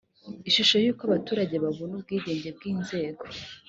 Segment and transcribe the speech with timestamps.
[0.49, 3.23] ishusho y’uko abaturage babona ubwigenge bw’inzego